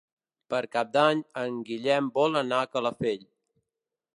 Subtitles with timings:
[0.53, 3.25] Per Cap d'Any en Guillem vol anar a Calafell.